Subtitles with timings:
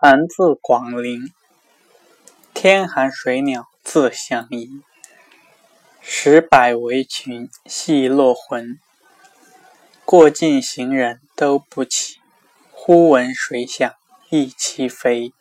[0.00, 1.32] 寒自广陵，
[2.54, 4.80] 天寒水鸟自相依。
[6.00, 8.78] 石柏为群戏落魂，
[10.04, 12.20] 过尽行人都不起。
[12.70, 13.92] 忽闻水响，
[14.30, 15.32] 一齐飞。